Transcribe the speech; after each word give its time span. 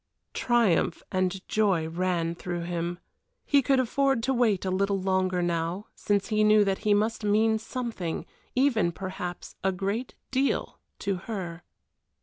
Triumph 0.33 1.03
and 1.11 1.47
joy 1.47 1.87
ran 1.87 2.33
through 2.33 2.61
him. 2.63 2.97
He 3.45 3.61
could 3.61 3.79
afford 3.79 4.23
to 4.23 4.33
wait 4.33 4.65
a 4.65 4.71
little 4.71 4.99
longer 4.99 5.43
now, 5.43 5.89
since 5.93 6.29
he 6.29 6.43
knew 6.43 6.63
that 6.63 6.79
he 6.79 6.95
must 6.95 7.23
mean 7.23 7.59
something, 7.59 8.25
even 8.55 8.91
perhaps 8.93 9.57
a 9.63 9.71
great 9.71 10.15
deal, 10.31 10.79
to 10.97 11.17
her. 11.27 11.61